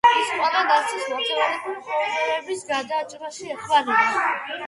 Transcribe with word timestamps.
ის 0.19 0.29
ყველა 0.35 0.61
ნაცნობს 0.67 1.03
მათემატიკური 1.09 1.75
პრობლემების 1.89 2.65
გადაჭრაში 2.71 3.53
ეხმარება. 3.57 4.27